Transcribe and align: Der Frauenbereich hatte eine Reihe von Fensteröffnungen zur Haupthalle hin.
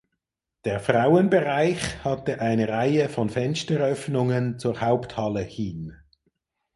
Der 0.65 0.79
Frauenbereich 0.79 2.03
hatte 2.03 2.41
eine 2.41 2.67
Reihe 2.69 3.07
von 3.07 3.29
Fensteröffnungen 3.29 4.57
zur 4.57 4.81
Haupthalle 4.81 5.41
hin. 5.43 5.93